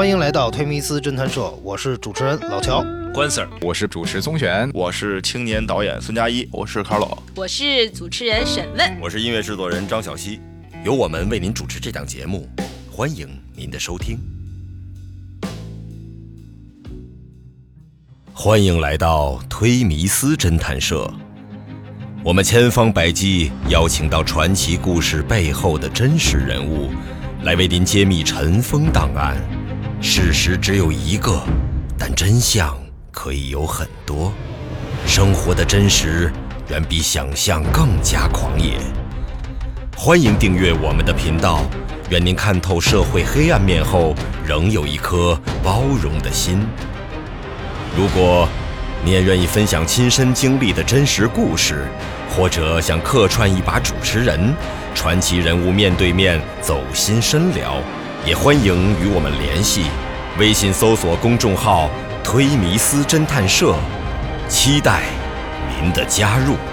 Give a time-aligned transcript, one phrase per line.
[0.00, 2.82] 欢迎来到推迷斯侦探社，我是主持人老乔。
[3.12, 10.40] 关 Sir，我是主持宗玄，我是青年导演孙佳一，我是卡老，我是主持人沈问，我是音乐制作人张小希，
[10.86, 12.48] 由我们为您主持这档节目，
[12.90, 14.18] 欢迎您的收听。
[18.32, 21.12] 欢迎来到推迷斯侦探社，
[22.24, 26.88] 我们千方百计邀请到传奇故事背后的真实人物，
[27.42, 29.36] 来为您揭秘尘封档案。
[30.02, 31.42] 事实只有一个，
[31.98, 32.74] 但真相
[33.10, 34.32] 可以有很多。
[35.06, 36.32] 生活的真实
[36.70, 38.78] 远比想象更加狂野。
[39.94, 41.66] 欢迎订阅我们的频道，
[42.08, 46.66] 愿您看透社会黑暗面后，仍有一颗包容的心。
[47.94, 48.48] 如果
[49.04, 51.86] 你也愿意分享亲身经历的真实故事，
[52.34, 54.54] 或者想客串一把主持人，
[54.94, 57.82] 传奇人物面对面走心深聊，
[58.26, 59.84] 也欢迎与我们联系。
[60.38, 61.90] 微信搜索公众号
[62.22, 63.74] “推迷思侦探社”，
[64.46, 65.04] 期待
[65.68, 66.69] 您的加入。